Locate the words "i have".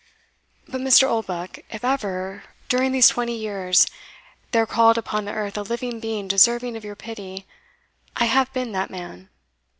8.15-8.51